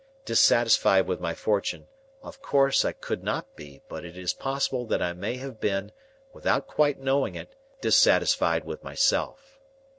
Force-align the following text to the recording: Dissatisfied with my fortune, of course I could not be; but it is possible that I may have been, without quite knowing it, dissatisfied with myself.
Dissatisfied 0.25 1.05
with 1.05 1.19
my 1.19 1.35
fortune, 1.35 1.85
of 2.23 2.41
course 2.41 2.83
I 2.83 2.91
could 2.91 3.23
not 3.23 3.55
be; 3.55 3.83
but 3.87 4.03
it 4.03 4.17
is 4.17 4.33
possible 4.33 4.83
that 4.87 4.99
I 4.99 5.13
may 5.13 5.37
have 5.37 5.59
been, 5.59 5.91
without 6.33 6.65
quite 6.65 6.97
knowing 6.99 7.35
it, 7.35 7.55
dissatisfied 7.81 8.63
with 8.65 8.83
myself. 8.83 9.59